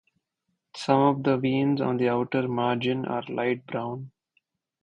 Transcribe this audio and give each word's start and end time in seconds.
Some 0.75 0.99
of 1.01 1.21
the 1.23 1.37
veins 1.37 1.79
on 1.79 1.97
the 1.97 2.09
outer 2.09 2.47
margin 2.47 3.05
are 3.05 3.21
light 3.29 3.67
brown. 3.67 4.09